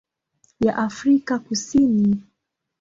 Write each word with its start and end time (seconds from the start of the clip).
ya 0.59 0.73
Afrika 0.77 1.39
Kusini. 1.39 2.23